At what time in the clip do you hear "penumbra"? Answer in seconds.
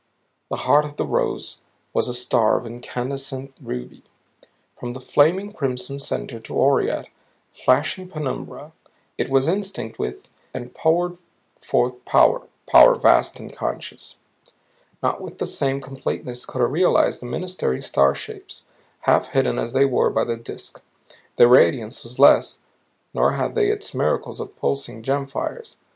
8.09-8.71